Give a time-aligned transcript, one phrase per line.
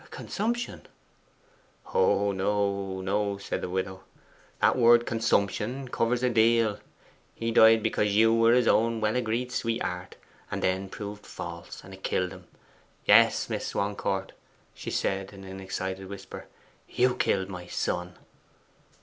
[0.09, 0.87] 'Consumption.'
[1.93, 4.03] 'Oh no, no!' said the widow.
[4.59, 6.79] 'That word "consumption" covers a good deal.
[7.35, 10.15] He died because you were his own well agreed sweetheart,
[10.49, 12.47] and then proved false and it killed him.
[13.05, 14.31] Yes, Miss Swancourt,'
[14.73, 16.47] she said in an excited whisper,
[16.89, 18.15] 'you killed my son!